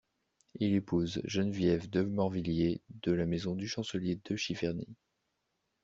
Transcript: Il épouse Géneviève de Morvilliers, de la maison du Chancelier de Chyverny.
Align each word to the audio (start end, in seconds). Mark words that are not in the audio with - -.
Il 0.55 0.73
épouse 0.73 1.21
Géneviève 1.25 1.87
de 1.87 2.01
Morvilliers, 2.01 2.81
de 3.03 3.11
la 3.11 3.27
maison 3.27 3.53
du 3.55 3.67
Chancelier 3.67 4.19
de 4.27 4.35
Chyverny. 4.35 4.87